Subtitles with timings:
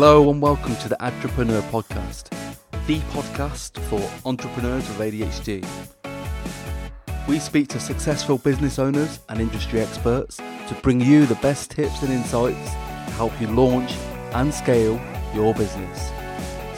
[0.00, 2.28] Hello and welcome to the Entrepreneur Podcast,
[2.86, 5.66] the podcast for entrepreneurs with ADHD.
[7.26, 12.00] We speak to successful business owners and industry experts to bring you the best tips
[12.02, 13.90] and insights to help you launch
[14.34, 15.00] and scale
[15.34, 16.12] your business.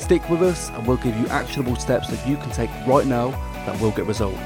[0.03, 3.33] Stick with us and we'll give you actionable steps that you can take right now
[3.67, 4.39] that will get results.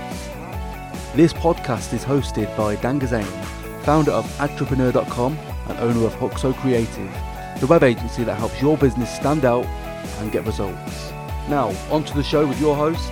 [1.14, 3.44] This podcast is hosted by Dan Gazain,
[3.84, 5.38] founder of entrepreneur.com
[5.68, 7.33] and owner of Huxo Creative,
[7.64, 11.10] the web agency that helps your business stand out and get results.
[11.48, 13.08] Now, on to the show with your host,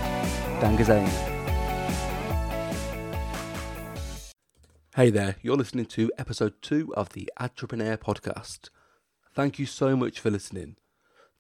[0.61, 1.09] Dan Gazain.
[4.95, 8.69] Hey there, you're listening to episode two of the Entrepreneur Podcast.
[9.33, 10.77] Thank you so much for listening.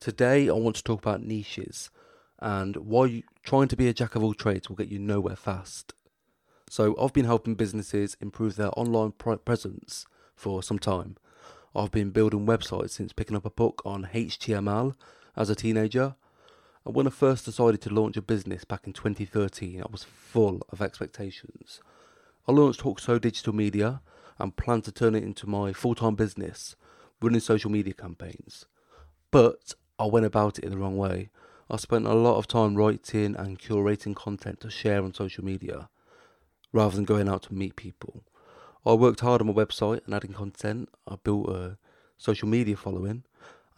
[0.00, 1.90] Today, I want to talk about niches
[2.38, 5.36] and why you, trying to be a jack of all trades will get you nowhere
[5.36, 5.92] fast.
[6.70, 11.18] So, I've been helping businesses improve their online presence for some time.
[11.74, 14.94] I've been building websites since picking up a book on HTML
[15.34, 16.16] as a teenager.
[16.84, 20.60] And when I first decided to launch a business back in 2013, I was full
[20.68, 21.80] of expectations.
[22.46, 24.02] I launched Huxo Digital Media
[24.38, 26.76] and plan to turn it into my full time business,
[27.22, 28.66] running social media campaigns.
[29.30, 31.30] But I went about it in the wrong way.
[31.70, 35.88] I spent a lot of time writing and curating content to share on social media
[36.70, 38.24] rather than going out to meet people.
[38.84, 40.88] I worked hard on my website and adding content.
[41.06, 41.78] I built a
[42.16, 43.22] social media following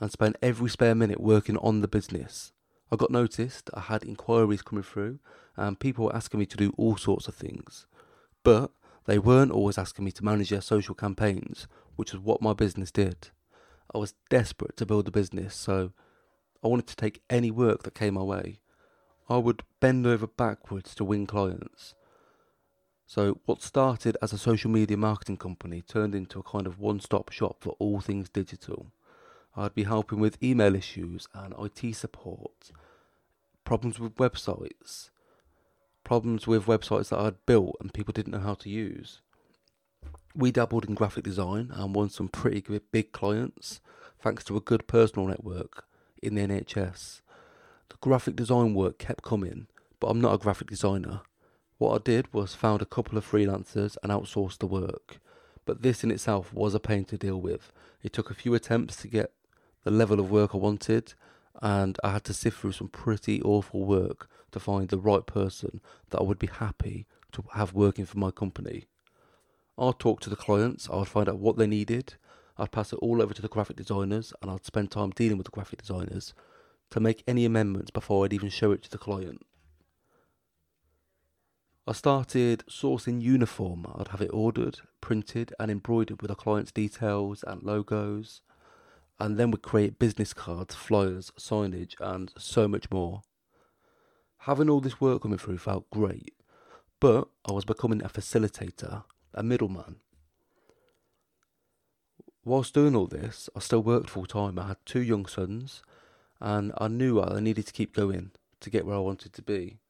[0.00, 2.52] and spent every spare minute working on the business.
[2.90, 5.18] I got noticed, I had inquiries coming through,
[5.56, 7.86] and people were asking me to do all sorts of things.
[8.42, 8.70] But
[9.04, 12.90] they weren't always asking me to manage their social campaigns, which is what my business
[12.90, 13.28] did.
[13.94, 15.92] I was desperate to build a business, so
[16.62, 18.60] I wanted to take any work that came my way.
[19.28, 21.94] I would bend over backwards to win clients.
[23.06, 27.00] So, what started as a social media marketing company turned into a kind of one
[27.00, 28.86] stop shop for all things digital.
[29.56, 32.72] I'd be helping with email issues and IT support,
[33.64, 35.10] problems with websites,
[36.02, 39.20] problems with websites that I'd built and people didn't know how to use.
[40.34, 43.80] We dabbled in graphic design and won some pretty big clients
[44.20, 45.84] thanks to a good personal network
[46.22, 47.20] in the NHS.
[47.90, 49.68] The graphic design work kept coming,
[50.00, 51.20] but I'm not a graphic designer.
[51.78, 55.18] What I did was found a couple of freelancers and outsourced the work.
[55.64, 57.72] But this in itself was a pain to deal with.
[58.02, 59.32] It took a few attempts to get
[59.82, 61.14] the level of work I wanted,
[61.62, 65.80] and I had to sift through some pretty awful work to find the right person
[66.10, 68.84] that I would be happy to have working for my company.
[69.76, 72.14] I'd talk to the clients, I'd find out what they needed,
[72.56, 75.46] I'd pass it all over to the graphic designers, and I'd spend time dealing with
[75.46, 76.34] the graphic designers
[76.90, 79.44] to make any amendments before I'd even show it to the client.
[81.86, 83.86] I started sourcing uniform.
[83.94, 88.40] I'd have it ordered, printed, and embroidered with a client's details and logos,
[89.20, 93.20] and then we'd create business cards, flyers, signage, and so much more.
[94.38, 96.34] Having all this work coming through felt great,
[97.00, 99.96] but I was becoming a facilitator, a middleman.
[102.46, 104.58] Whilst doing all this, I still worked full time.
[104.58, 105.82] I had two young sons,
[106.40, 108.30] and I knew I needed to keep going
[108.60, 109.80] to get where I wanted to be.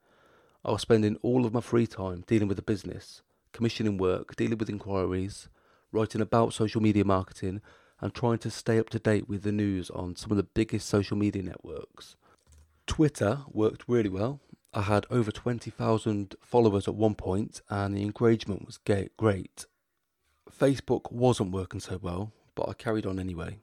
[0.66, 3.20] I was spending all of my free time dealing with the business,
[3.52, 5.48] commissioning work, dealing with inquiries,
[5.92, 7.60] writing about social media marketing,
[8.00, 10.88] and trying to stay up to date with the news on some of the biggest
[10.88, 12.16] social media networks.
[12.86, 14.40] Twitter worked really well.
[14.72, 19.66] I had over 20,000 followers at one point, and the engagement was great.
[20.50, 23.58] Facebook wasn't working so well, but I carried on anyway.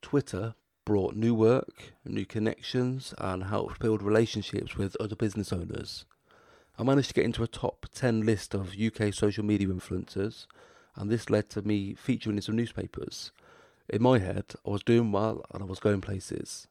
[0.00, 0.54] Twitter
[0.84, 6.04] brought new work, new connections, and helped build relationships with other business owners.
[6.78, 10.46] I managed to get into a top 10 list of UK social media influencers,
[10.96, 13.30] and this led to me featuring in some newspapers.
[13.88, 16.68] In my head, I was doing well and I was going places.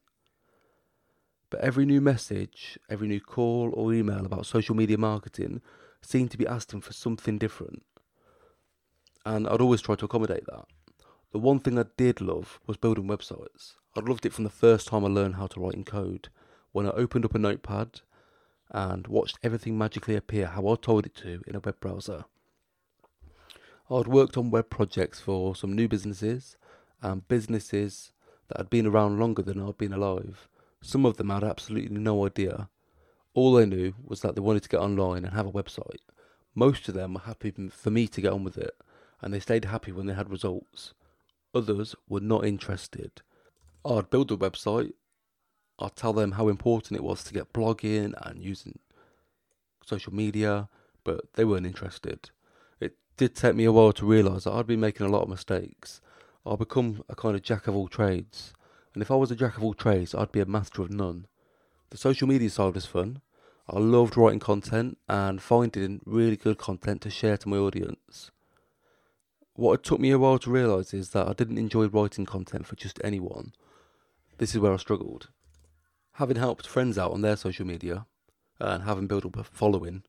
[1.52, 5.62] But every new message, every new call or email about social media marketing
[6.02, 7.84] seemed to be asking for something different.
[9.26, 10.66] And I'd always try to accommodate that.
[11.32, 13.74] The one thing I did love was building websites.
[13.96, 16.30] I loved it from the first time I learned how to write in code.
[16.72, 18.02] When I opened up a notepad
[18.72, 22.26] and watched everything magically appear how I told it to in a web browser.
[23.90, 26.56] I'd worked on web projects for some new businesses
[27.02, 28.14] and businesses
[28.48, 30.48] that had been around longer than I'd been alive.
[30.82, 32.70] Some of them had absolutely no idea.
[33.34, 36.00] All they knew was that they wanted to get online and have a website.
[36.56, 38.76] Most of them were happy for me to get on with it,
[39.22, 40.94] and they stayed happy when they had results.
[41.54, 43.22] Others were not interested.
[43.86, 44.94] I'd build a website,
[45.82, 48.80] I'd tell them how important it was to get blogging and using
[49.86, 50.70] social media,
[51.04, 52.30] but they weren't interested.
[52.80, 55.30] It did take me a while to realise that I'd been making a lot of
[55.30, 56.02] mistakes.
[56.46, 58.54] I'd become a kind of jack of all trades,
[58.94, 61.28] And if I was a jack of all trades, I'd be a master of none.
[61.92, 63.22] The social media side was fun.
[63.70, 68.32] I loved writing content and finding really good content to share to my audience.
[69.56, 72.66] What it took me a while to realise is that I didn't enjoy writing content
[72.66, 73.54] for just anyone.
[74.40, 75.30] This is where I struggled.
[76.22, 78.06] Having helped friends out on their social media
[78.60, 80.04] uh, and having built up a following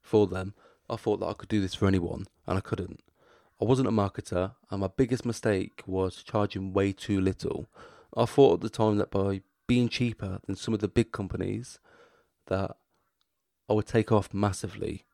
[0.00, 0.54] for them,
[0.88, 3.02] I thought that I could do this for anyone, and I couldn't.
[3.60, 7.68] I wasn't a marketer, and my biggest mistake was charging way too little.
[8.16, 11.78] I thought at the time that by being cheaper than some of the big companies,
[12.46, 12.78] that
[13.68, 15.04] I would take off massively.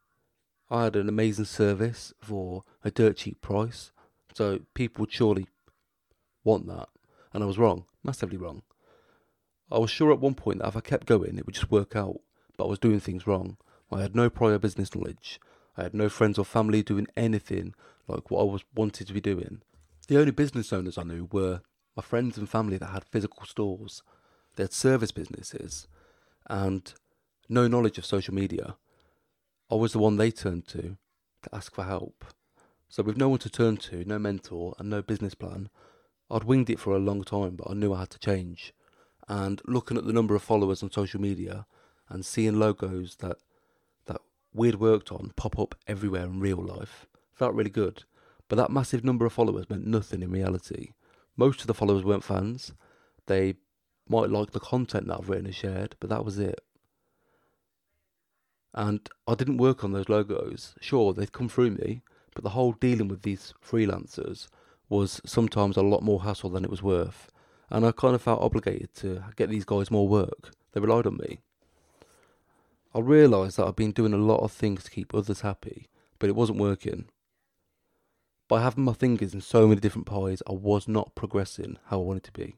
[0.71, 3.91] I had an amazing service for a dirt cheap price,
[4.33, 5.49] so people would surely
[6.45, 6.89] want that.
[7.33, 8.63] And I was wrong, massively wrong.
[9.71, 11.95] I was sure at one point that if I kept going, it would just work
[11.95, 12.21] out,
[12.57, 13.57] but I was doing things wrong.
[13.93, 15.41] I had no prior business knowledge.
[15.77, 17.75] I had no friends or family doing anything
[18.09, 19.63] like what I was wanted to be doing.
[20.09, 21.61] The only business owners I knew were
[21.97, 24.03] my friends and family that had physical stores.
[24.57, 25.87] They had service businesses
[26.49, 26.93] and
[27.49, 28.77] no knowledge of social media.
[29.71, 30.97] I was the one they turned to
[31.43, 32.25] to ask for help.
[32.89, 35.69] So with no one to turn to, no mentor and no business plan,
[36.31, 38.75] I'd winged it for a long time, but I knew I had to change.
[39.31, 41.65] And looking at the number of followers on social media
[42.09, 43.37] and seeing logos that
[44.07, 44.21] that
[44.53, 48.03] we'd worked on pop up everywhere in real life felt really good.
[48.49, 50.95] But that massive number of followers meant nothing in reality.
[51.37, 52.73] Most of the followers weren't fans.
[53.27, 53.55] They
[54.09, 56.61] might like the content that I've written and shared, but that was it.
[58.75, 60.75] And I didn't work on those logos.
[60.81, 62.03] Sure, they'd come through me,
[62.35, 64.49] but the whole dealing with these freelancers
[64.89, 67.31] was sometimes a lot more hassle than it was worth.
[67.71, 70.53] And I kind of felt obligated to get these guys more work.
[70.73, 71.41] They relied on me.
[72.93, 75.89] I realised that I'd been doing a lot of things to keep others happy,
[76.19, 77.07] but it wasn't working.
[78.49, 82.05] By having my fingers in so many different pies, I was not progressing how I
[82.05, 82.57] wanted to be.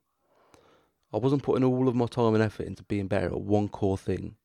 [1.12, 3.98] I wasn't putting all of my time and effort into being better at one core
[3.98, 4.36] thing.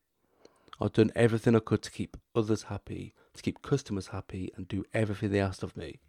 [0.78, 4.84] I'd done everything I could to keep others happy, to keep customers happy, and do
[4.92, 6.00] everything they asked of me.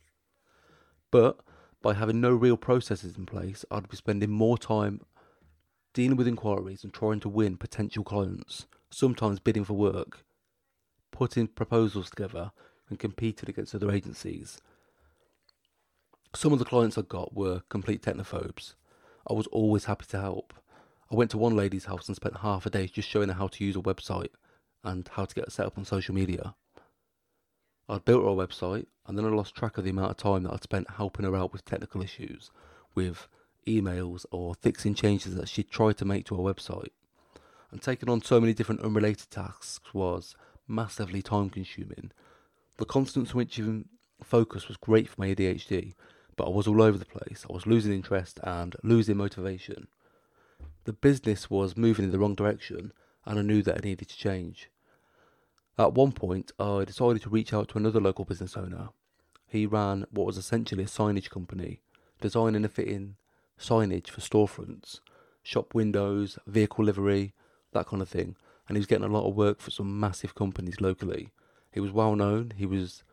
[1.10, 1.40] But
[1.82, 5.02] by having no real processes in place, I'd be spending more time
[5.94, 10.26] dealing with inquiries and trying to win potential clients, sometimes bidding for work,
[11.12, 12.52] putting proposals together,
[12.90, 14.60] and competing against other agencies.
[16.36, 18.76] Some of the clients I got were complete technophobes.
[19.30, 20.54] I was always happy to help.
[21.12, 23.48] I went to one lady's house and spent half a day just showing her how
[23.48, 24.30] to use a website
[24.84, 26.56] and how to get set up on social media.
[27.90, 30.44] I'd built her a website and then I lost track of the amount of time
[30.44, 32.52] that I'd spent helping her out with technical issues,
[32.94, 33.28] with
[33.68, 36.92] emails or fixing changes that she'd tried to make to her website.
[37.72, 40.36] And taking on so many different unrelated tasks was
[40.68, 42.12] massively time consuming.
[42.78, 43.86] The constant switching
[44.24, 45.94] focus was great for my ADHD,
[46.36, 47.46] but I was all over the place.
[47.50, 49.88] I was losing interest and losing motivation.
[50.84, 52.94] The business was moving in the wrong direction
[53.26, 54.70] and I knew that I needed to change.
[55.80, 58.90] At one point, I decided to reach out to another local business owner.
[59.48, 61.80] He ran what was essentially a signage company,
[62.20, 63.16] designing and fitting
[63.58, 65.00] signage for storefronts,
[65.42, 67.34] shop windows, vehicle livery,
[67.72, 68.36] that kind of thing.
[68.68, 71.30] And he was getting a lot of work for some massive companies locally.
[71.72, 73.04] He was well known, he was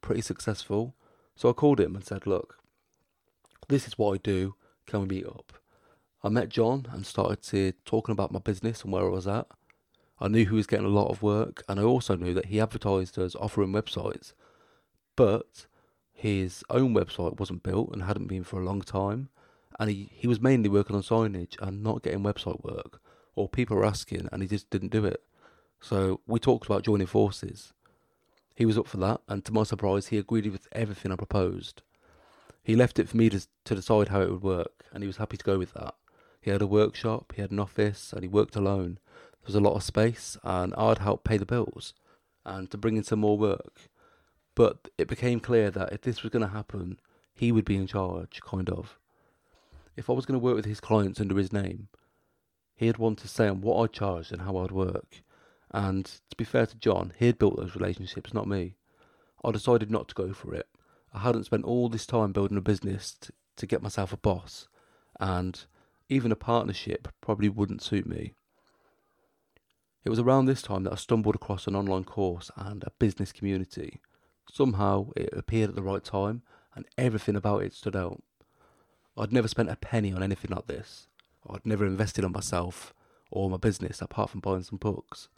[0.00, 0.94] pretty successful.
[1.36, 2.56] So I called him and said, Look,
[3.68, 4.54] this is what I do,
[4.86, 5.52] can we meet up?
[6.22, 9.46] I met John and started to talking about my business and where I was at.
[10.20, 12.60] I knew he was getting a lot of work, and I also knew that he
[12.60, 14.32] advertised as offering websites,
[15.16, 15.66] but
[16.12, 19.28] his own website wasn't built and hadn't been for a long time,
[19.78, 23.00] and he, he was mainly working on signage and not getting website work,
[23.34, 25.22] or people were asking and he just didn't do it.
[25.80, 27.72] So we talked about joining forces.
[28.54, 31.82] He was up for that, and to my surprise, he agreed with everything I proposed.
[32.62, 35.16] He left it for me to, to decide how it would work, and he was
[35.16, 35.94] happy to go with that.
[36.40, 38.98] He had a workshop, he had an office, and he worked alone.
[39.44, 41.92] There was a lot of space, and I'd help pay the bills
[42.46, 43.90] and to bring in some more work.
[44.54, 46.98] But it became clear that if this was going to happen,
[47.34, 48.98] he would be in charge, kind of.
[49.96, 51.88] If I was going to work with his clients under his name,
[52.74, 55.22] he'd want to say on what I charged and how I'd work.
[55.70, 58.76] And to be fair to John, he'd built those relationships, not me.
[59.44, 60.68] I decided not to go for it.
[61.12, 64.68] I hadn't spent all this time building a business to, to get myself a boss,
[65.20, 65.66] and
[66.08, 68.32] even a partnership probably wouldn't suit me.
[70.04, 73.32] It was around this time that I stumbled across an online course and a business
[73.32, 74.00] community.
[74.52, 76.42] Somehow it appeared at the right time
[76.74, 78.22] and everything about it stood out.
[79.16, 81.08] I'd never spent a penny on anything like this.
[81.48, 82.92] I'd never invested on myself
[83.30, 85.28] or my business apart from buying some books.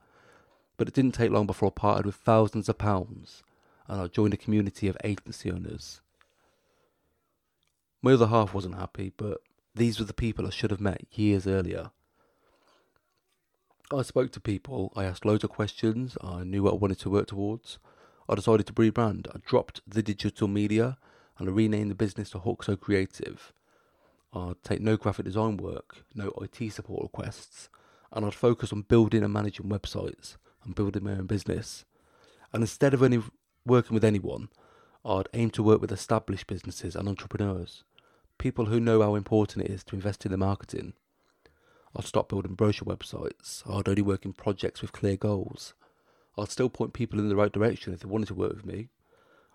[0.76, 3.44] But it didn't take long before I parted with thousands of pounds
[3.86, 6.00] and I joined a community of agency owners.
[8.02, 9.38] My other half wasn't happy, but
[9.74, 11.90] these were the people I should have met years earlier.
[13.92, 17.10] I spoke to people, I asked loads of questions, I knew what I wanted to
[17.10, 17.78] work towards.
[18.28, 19.28] I decided to rebrand.
[19.32, 20.98] I dropped the digital media
[21.38, 23.52] and I renamed the business to Huxo Creative.
[24.32, 27.68] I'd take no graphic design work, no IT support requests,
[28.12, 31.84] and I'd focus on building and managing websites and building my own business.
[32.52, 33.22] And instead of only
[33.64, 34.48] working with anyone,
[35.04, 37.84] I'd aim to work with established businesses and entrepreneurs,
[38.36, 40.94] people who know how important it is to invest in the marketing.
[41.96, 43.62] I'd stop building brochure websites.
[43.68, 45.74] I'd only work in projects with clear goals.
[46.36, 48.88] I'd still point people in the right direction if they wanted to work with me,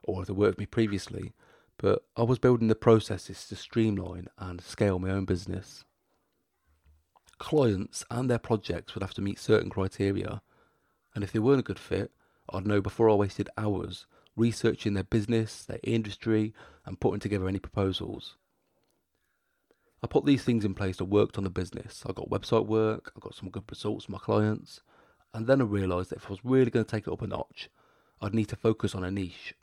[0.04, 1.34] or if they worked with me previously,
[1.78, 5.86] but I was building the processes to streamline and scale my own business.
[7.38, 10.42] Clients and their projects would have to meet certain criteria,
[11.14, 12.12] and if they weren't a good fit,
[12.50, 16.54] I'd know before I wasted hours researching their business, their industry,
[16.86, 18.38] and putting together any proposals.
[20.03, 21.00] I put these things in place.
[21.00, 22.03] I worked on the business.
[22.08, 23.12] I got website work.
[23.15, 24.81] I got some good results from my clients.
[25.34, 27.27] And then I realised that if I was really going to take it up a
[27.27, 27.70] notch,
[28.22, 29.53] I'd need to focus on a niche.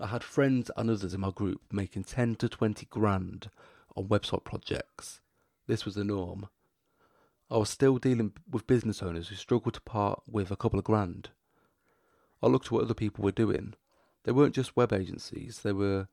[0.00, 3.50] I had friends and others in my group making 10 to 20 grand
[3.96, 5.20] on website projects.
[5.66, 6.48] This was the norm.
[7.50, 10.84] I was still dealing with business owners who struggled to part with a couple of
[10.84, 11.30] grand.
[12.42, 13.74] I looked at what other people were doing.
[14.24, 16.08] They weren't just web agencies, they were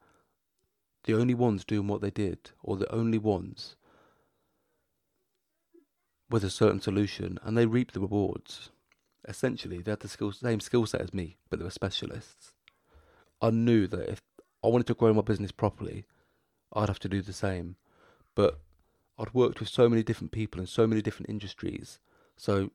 [1.03, 3.75] the only ones doing what they did, or the only ones
[6.29, 8.71] with a certain solution, and they reaped the rewards.
[9.27, 12.53] Essentially, they had the same skill set as me, but they were specialists.
[13.41, 14.21] I knew that if
[14.63, 16.05] I wanted to grow my business properly,
[16.73, 17.75] I'd have to do the same.
[18.35, 18.59] But
[19.17, 21.99] I'd worked with so many different people in so many different industries,
[22.35, 22.71] so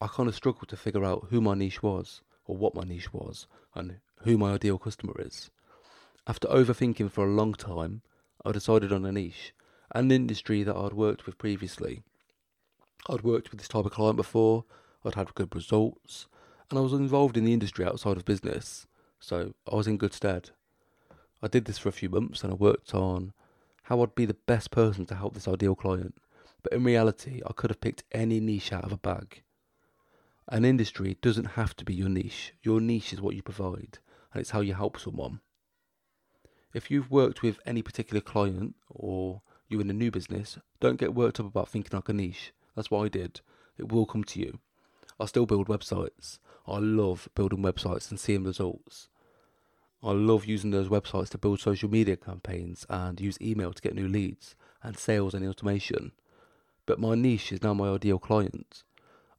[0.00, 3.12] I kind of struggled to figure out who my niche was, or what my niche
[3.12, 5.50] was, and who my ideal customer is.
[6.24, 8.02] After overthinking for a long time,
[8.44, 9.52] I decided on a niche,
[9.92, 12.04] an industry that I'd worked with previously.
[13.08, 14.64] I'd worked with this type of client before,
[15.04, 16.28] I'd had good results,
[16.70, 18.86] and I was involved in the industry outside of business,
[19.18, 20.50] so I was in good stead.
[21.42, 23.32] I did this for a few months and I worked on
[23.82, 26.14] how I'd be the best person to help this ideal client,
[26.62, 29.42] but in reality, I could have picked any niche out of a bag.
[30.46, 33.98] An industry doesn't have to be your niche, your niche is what you provide,
[34.32, 35.40] and it's how you help someone.
[36.74, 41.14] If you've worked with any particular client or you're in a new business, don't get
[41.14, 42.52] worked up about thinking like a niche.
[42.74, 43.42] That's what I did.
[43.76, 44.58] It will come to you.
[45.20, 46.38] I still build websites.
[46.66, 49.08] I love building websites and seeing results.
[50.02, 53.94] I love using those websites to build social media campaigns and use email to get
[53.94, 56.12] new leads and sales and automation.
[56.86, 58.82] But my niche is now my ideal client.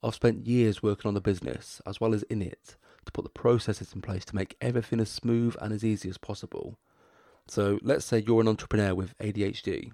[0.03, 2.75] I've spent years working on the business as well as in it
[3.05, 6.17] to put the processes in place to make everything as smooth and as easy as
[6.17, 6.77] possible.
[7.47, 9.91] So let's say you're an entrepreneur with ADHD,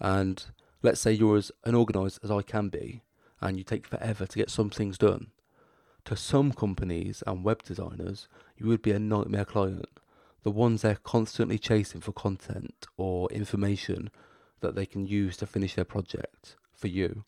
[0.00, 0.44] and
[0.82, 3.02] let's say you're as unorganized as I can be,
[3.40, 5.28] and you take forever to get some things done.
[6.06, 9.88] To some companies and web designers, you would be a nightmare client.
[10.42, 14.10] The ones they're constantly chasing for content or information
[14.60, 17.24] that they can use to finish their project for you.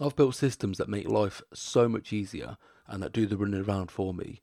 [0.00, 2.56] I've built systems that make life so much easier
[2.88, 4.40] and that do the running around for me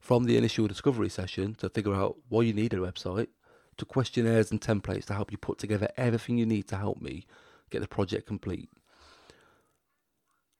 [0.00, 3.28] from the initial discovery session to figure out why you need a website,
[3.76, 7.26] to questionnaires and templates to help you put together everything you need to help me
[7.70, 8.70] get the project complete.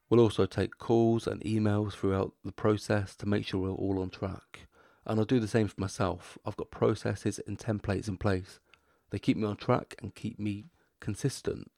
[0.08, 4.10] We'll also take calls and emails throughout the process to make sure we're all on
[4.10, 4.68] track.
[5.04, 6.38] And I'll do the same for myself.
[6.46, 8.58] I've got processes and templates in place.
[9.10, 10.66] They keep me on track and keep me
[11.00, 11.70] consistent.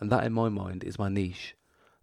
[0.00, 1.56] And that, in my mind, is my niche.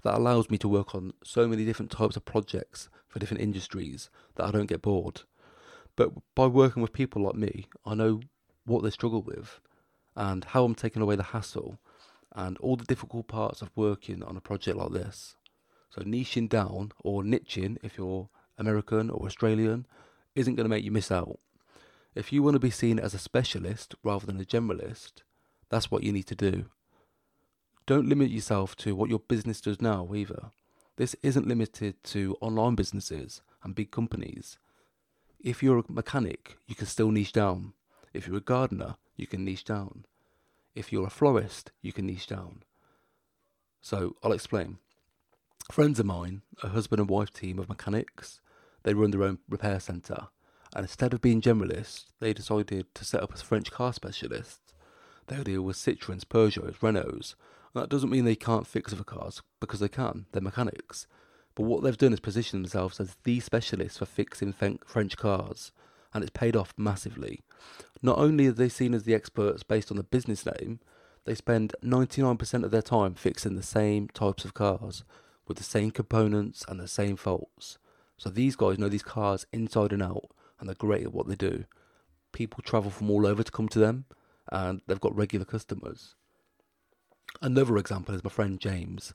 [0.06, 4.12] That allows me to work on so many different types of projects for different industries
[4.36, 5.24] that I don't get bored.
[5.96, 8.20] But by working with people like me, I know
[8.66, 9.60] what they struggle with
[10.16, 11.80] and how I'm taking away the hassle
[12.36, 15.38] and all the difficult parts of working on a project like this.
[15.90, 19.88] So, niching down or niching, if you're American or Australian,
[20.36, 21.40] isn't going to make you miss out.
[22.14, 25.24] If you want to be seen as a specialist rather than a generalist,
[25.70, 26.66] that's what you need to do.
[27.88, 30.50] Don't limit yourself to what your business does now either.
[30.96, 34.58] This isn't limited to online businesses and big companies.
[35.40, 37.74] If you're a mechanic, you can still niche down.
[38.12, 40.06] If you're a gardener, you can niche down.
[40.74, 42.64] If you're a florist, you can niche down.
[43.82, 44.80] So I'll explain.
[45.72, 48.42] Friends of mine, a husband and wife team of mechanics,
[48.82, 50.30] they run their own repair centre.
[50.76, 54.74] And instead of being generalists, they decided to set up as French car specialists.
[55.28, 57.36] They deal with Citroens, Peugeots, Renaults,
[57.76, 61.08] that doesn't mean they can't fix other cars, because they can, they're mechanics.
[61.56, 65.72] But what they've done is position themselves as the specialists for fixing French cars,
[66.14, 67.44] and it's paid off massively.
[68.02, 70.80] Not only are they seen as the experts based on the business name,
[71.26, 75.04] They spend 99% of their time fixing the same types of cars
[75.48, 77.78] with the same components and the same faults.
[78.18, 80.30] So these guys know these cars inside and out
[80.60, 81.66] and they're great at what they do.
[82.32, 84.06] People travel from all over to come to them
[84.52, 86.16] and they've got regular customers.
[87.42, 89.14] Another example is my friend James.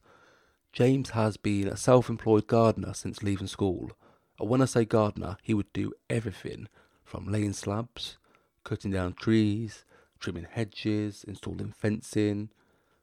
[0.73, 3.91] James has been a self employed gardener since leaving school.
[4.39, 6.69] And when I say gardener, he would do everything
[7.05, 8.19] from laying slabs,
[8.63, 9.85] cutting down trees,
[10.21, 12.51] trimming hedges, installing fencing.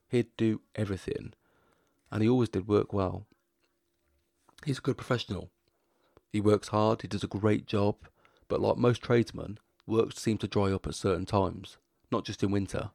[0.08, 1.34] He'd do everything.
[2.12, 3.26] And he always did work well.
[4.66, 5.50] He's a good professional.
[6.32, 7.96] He works hard, he does a great job,
[8.48, 11.78] but like most tradesmen, work seems to dry up at certain times,
[12.12, 12.92] not just in winter.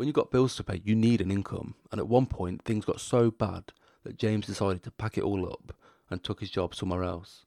[0.00, 2.86] When you've got bills to pay, you need an income, and at one point things
[2.86, 3.64] got so bad
[4.02, 5.74] that James decided to pack it all up
[6.08, 7.44] and took his job somewhere else.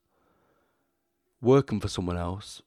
[1.42, 2.62] Working for someone else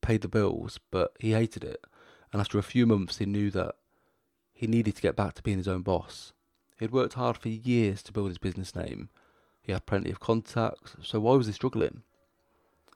[0.00, 1.84] paid the bills, but he hated it,
[2.32, 3.76] and after a few months he knew that
[4.52, 6.32] he needed to get back to being his own boss.
[6.76, 9.10] He had worked hard for years to build his business name.
[9.62, 12.02] He had plenty of contacts, so why was he struggling?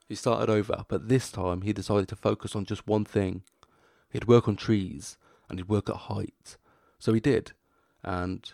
[0.09, 3.45] He started over, but this time he decided to focus on just one thing.
[4.11, 5.17] He'd work on trees,
[5.49, 6.57] and he'd work at height.
[6.99, 7.53] So he did,
[8.03, 8.51] and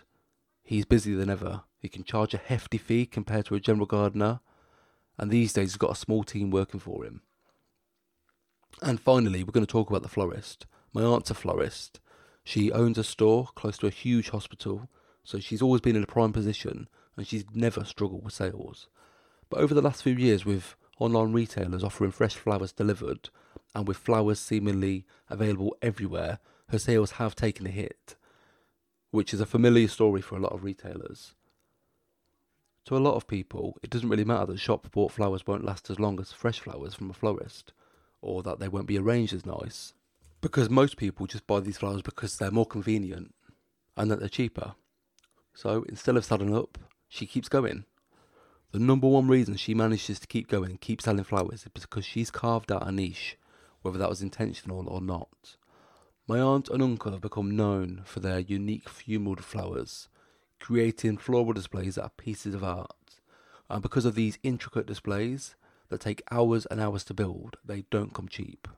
[0.63, 1.63] he's busier than ever.
[1.79, 4.39] He can charge a hefty fee compared to a general gardener,
[5.17, 7.21] and these days he's got a small team working for him.
[8.81, 10.65] And finally, we're going to talk about the florist.
[10.93, 11.99] My aunt's a florist.
[12.43, 14.89] She owns a store close to a huge hospital,
[15.23, 18.87] so she's always been in a prime position and she's never struggled with sales.
[19.49, 23.29] But over the last few years, with online retailers offering fresh flowers delivered
[23.75, 26.39] and with flowers seemingly available everywhere,
[26.73, 28.15] her sales have taken a hit,
[29.11, 31.35] which is a familiar story for a lot of retailers.
[32.85, 35.89] To a lot of people, it doesn't really matter that shop bought flowers won't last
[35.89, 37.71] as long as fresh flowers from a florist
[38.21, 39.93] or that they won't be arranged as nice.
[40.41, 43.33] Because most people just buy these flowers because they're more convenient
[43.95, 44.73] and that they're cheaper.
[45.53, 47.85] So instead of selling up, she keeps going.
[48.71, 52.03] The number one reason she manages to keep going and keep selling flowers is because
[52.03, 53.37] she's carved out a niche,
[53.83, 55.55] whether that was intentional or not.
[56.25, 60.07] My aunt and uncle have become known for their unique funeral flowers,
[60.59, 63.19] creating floral displays that are pieces of art.
[63.69, 65.55] And because of these intricate displays,
[65.89, 68.69] that take hours and hours to build, they don't come cheap.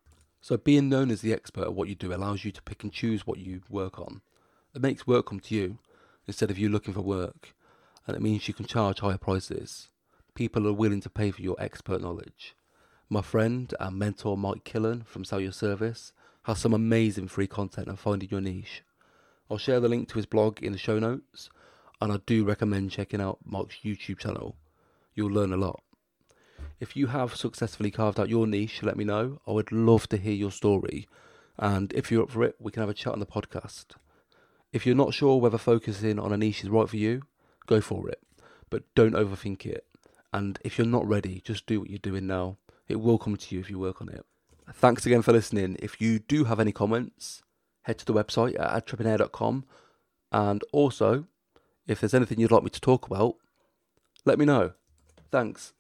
[0.42, 2.92] So being known as the expert at what you do allows you to pick and
[2.92, 4.22] choose what you work on.
[4.74, 5.78] It makes work come to you
[6.28, 7.54] instead of you looking for work,
[8.08, 9.90] and it means you can charge higher prices.
[10.34, 12.56] People are willing to pay for your expert knowledge.
[13.08, 16.12] My friend and mentor Mike Killen from Sell Your Service
[16.46, 18.84] has some amazing free content on finding your niche.
[19.50, 21.50] I'll share the link to his blog in the show notes,
[22.00, 24.56] and I do recommend checking out Mark's YouTube channel.
[25.16, 25.82] You'll learn a lot.
[26.80, 29.40] If you have successfully carved out your niche, let me know.
[29.48, 31.08] I would love to hear your story.
[31.58, 33.86] And if you're up for it, we can have a chat on the podcast.
[34.72, 37.24] If you're not sure whether focusing on a niche is right for you,
[37.66, 38.22] go for it.
[38.70, 39.86] But don't overthink it.
[40.32, 42.58] And if you're not ready, just do what you're doing now.
[42.88, 44.26] It will come to you if you work on it.
[44.74, 45.78] Thanks again for listening.
[45.80, 47.44] If you do have any comments,
[47.84, 49.66] head to the website at adtrepreneure.com.
[50.32, 51.26] And also,
[51.88, 53.36] if there's anything you'd like me to talk about,
[54.26, 54.74] let me know.
[55.32, 55.74] Thanks.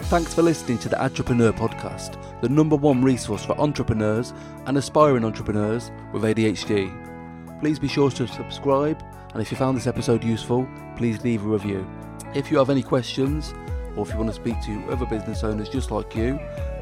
[0.00, 4.34] Thanks for listening to the Adtrepreneur Podcast, the number one resource for entrepreneurs
[4.66, 7.60] and aspiring entrepreneurs with ADHD.
[7.60, 11.48] Please be sure to subscribe, and if you found this episode useful, please leave a
[11.48, 11.86] review.
[12.34, 13.54] If you have any questions,
[13.96, 16.40] or if you want to speak to other business owners just like you,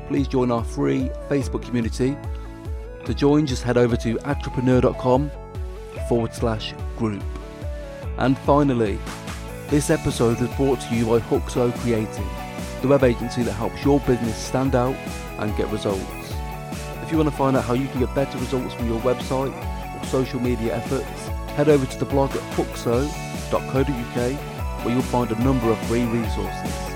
[0.08, 2.16] please join our free Facebook community.
[3.04, 5.30] To join, just head over to entrepreneur.com
[6.08, 7.22] forward slash group.
[8.18, 8.98] And finally,
[9.68, 12.42] this episode was brought to you by Huxo Creative
[12.82, 14.96] the web agency that helps your business stand out
[15.38, 16.02] and get results.
[17.02, 19.54] If you want to find out how you can get better results from your website
[19.54, 23.84] or social media efforts, head over to the blog at huxo.co.uk
[24.84, 26.91] where you'll find a number of free resources.